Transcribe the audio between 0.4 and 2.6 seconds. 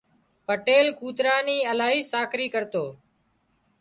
پٽيل ڪوترا ني الاهي ساڪري